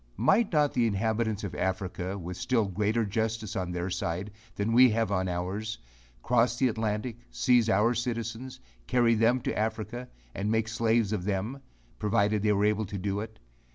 Might 0.17 0.51
not 0.51 0.73
the 0.73 0.87
inhabitants 0.87 1.43
of 1.43 1.53
Africa, 1.53 2.17
with 2.17 2.35
still 2.35 2.65
greater 2.65 3.05
justice 3.05 3.55
on 3.55 3.71
their 3.71 3.91
side, 3.91 4.31
than 4.55 4.73
we 4.73 4.89
have 4.89 5.11
on 5.11 5.29
ours, 5.29 5.77
cross 6.23 6.57
the 6.57 6.69
Atlantic, 6.69 7.17
seize 7.29 7.69
our 7.69 7.93
citizens, 7.93 8.59
carry 8.87 9.13
them 9.13 9.37
into 9.37 9.55
Africa, 9.55 10.09
and 10.33 10.49
make 10.49 10.67
slaves 10.69 11.13
of 11.13 11.25
them, 11.25 11.59
provided 11.99 12.41
they 12.41 12.51
were 12.51 12.65
able 12.65 12.85
to 12.87 12.97
do 12.97 13.19
it? 13.19 13.37